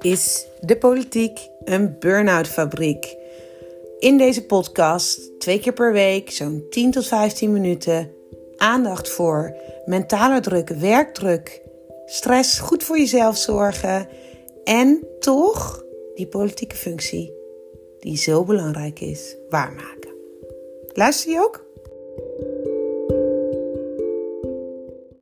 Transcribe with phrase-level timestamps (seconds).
[0.00, 3.16] Is de politiek een burn-out fabriek?
[3.98, 8.10] In deze podcast, twee keer per week, zo'n 10 tot 15 minuten,
[8.56, 11.62] aandacht voor mentale druk, werkdruk,
[12.06, 14.08] stress, goed voor jezelf zorgen
[14.64, 15.84] en toch
[16.14, 17.32] die politieke functie
[17.98, 20.14] die zo belangrijk is, waarmaken.
[20.92, 21.67] Luister je ook?